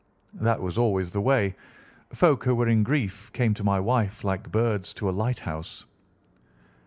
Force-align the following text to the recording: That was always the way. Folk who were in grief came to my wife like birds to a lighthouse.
That 0.41 0.59
was 0.63 0.79
always 0.79 1.11
the 1.11 1.21
way. 1.21 1.53
Folk 2.09 2.43
who 2.43 2.55
were 2.55 2.67
in 2.67 2.81
grief 2.81 3.31
came 3.33 3.53
to 3.53 3.63
my 3.63 3.79
wife 3.79 4.23
like 4.23 4.51
birds 4.51 4.95
to 4.95 5.07
a 5.11 5.13
lighthouse. 5.13 5.85